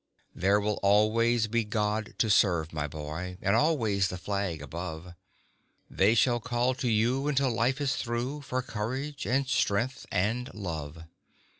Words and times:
There 0.33 0.59
will 0.59 0.79
always 0.81 1.45
be 1.45 1.63
God 1.63 2.15
to 2.17 2.31
serve, 2.31 2.73
my 2.73 2.87
boy, 2.87 3.37
And 3.39 3.55
always 3.55 4.07
the 4.07 4.17
Flag 4.17 4.59
above; 4.59 5.13
They 5.91 6.15
shall 6.15 6.39
call 6.39 6.73
to 6.73 6.89
you 6.89 7.27
until 7.27 7.51
life 7.51 7.79
is 7.79 7.95
through 7.95 8.41
For 8.41 8.63
courage 8.63 9.27
and 9.27 9.47
strength 9.47 10.07
and 10.11 10.51
love. 10.55 11.03